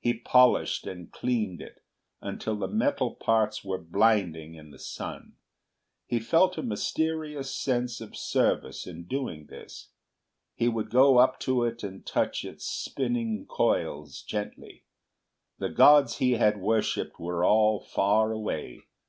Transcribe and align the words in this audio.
He 0.00 0.12
polished 0.12 0.88
and 0.88 1.12
cleaned 1.12 1.62
it 1.62 1.84
until 2.20 2.56
the 2.56 2.66
metal 2.66 3.14
parts 3.14 3.62
were 3.64 3.78
blinding 3.78 4.56
in 4.56 4.72
the 4.72 4.78
sun. 4.80 5.34
He 6.04 6.18
felt 6.18 6.58
a 6.58 6.64
mysterious 6.64 7.54
sense 7.54 8.00
of 8.00 8.16
service 8.16 8.88
in 8.88 9.04
doing 9.04 9.46
this. 9.46 9.90
He 10.56 10.66
would 10.66 10.90
go 10.90 11.18
up 11.18 11.38
to 11.46 11.62
it 11.62 11.84
and 11.84 12.04
touch 12.04 12.44
its 12.44 12.64
spinning 12.66 13.46
coils 13.48 14.22
gently. 14.22 14.82
The 15.60 15.68
gods 15.68 16.16
he 16.16 16.32
had 16.32 16.60
worshipped 16.60 17.20
were 17.20 17.44
all 17.44 17.78
far 17.78 18.32
away. 18.32 18.80